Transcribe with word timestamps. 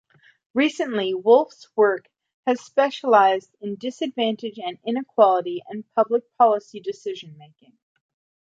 Recently, 0.55 1.13
Wolff's 1.13 1.67
work 1.75 2.07
has 2.47 2.59
specialized 2.59 3.55
in 3.61 3.75
disadvantage 3.75 4.57
and 4.57 4.79
equality 4.83 5.61
and 5.67 5.83
public 5.93 6.23
policy 6.39 6.79
decision 6.79 7.37
making. 7.37 7.77